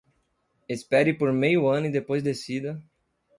[0.67, 2.81] Espere por meio ano e depois decida